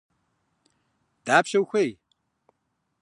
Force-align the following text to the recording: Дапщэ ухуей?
Дапщэ 1.25 1.57
ухуей? 1.61 1.89